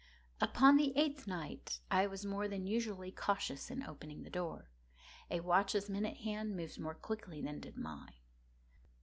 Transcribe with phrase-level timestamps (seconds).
[0.41, 4.71] Upon the eighth night I was more than usually cautious in opening the door.
[5.29, 8.15] A watch's minute hand moves more quickly than did mine.